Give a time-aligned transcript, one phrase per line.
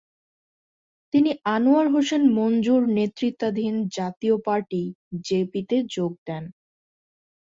[1.13, 6.43] তিনি আনোয়ার হোসেন মঞ্জুর নেতৃত্বাধীন জাতীয় পার্টি-জেপিতে যোগ দেন।